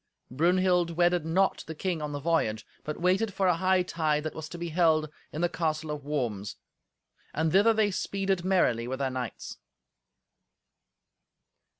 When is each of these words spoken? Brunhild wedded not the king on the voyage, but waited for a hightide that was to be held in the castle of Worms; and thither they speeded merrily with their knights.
Brunhild 0.31 0.97
wedded 0.97 1.27
not 1.27 1.63
the 1.67 1.75
king 1.75 2.01
on 2.01 2.11
the 2.11 2.19
voyage, 2.19 2.65
but 2.83 2.99
waited 2.99 3.31
for 3.35 3.47
a 3.47 3.55
hightide 3.57 4.23
that 4.23 4.33
was 4.33 4.49
to 4.49 4.57
be 4.57 4.69
held 4.69 5.11
in 5.31 5.41
the 5.41 5.47
castle 5.47 5.91
of 5.91 6.03
Worms; 6.03 6.55
and 7.35 7.51
thither 7.51 7.71
they 7.71 7.91
speeded 7.91 8.43
merrily 8.43 8.87
with 8.87 8.97
their 8.97 9.11
knights. 9.11 9.59